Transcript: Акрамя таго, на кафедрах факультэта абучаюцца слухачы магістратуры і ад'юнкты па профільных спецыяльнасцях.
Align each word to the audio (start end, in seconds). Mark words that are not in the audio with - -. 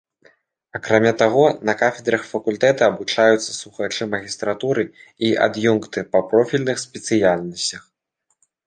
Акрамя 0.77 1.11
таго, 1.21 1.43
на 1.69 1.73
кафедрах 1.81 2.23
факультэта 2.31 2.81
абучаюцца 2.93 3.53
слухачы 3.59 4.03
магістратуры 4.15 4.83
і 5.29 5.33
ад'юнкты 5.49 5.99
па 6.17 6.27
профільных 6.35 6.87
спецыяльнасцях. 6.91 7.83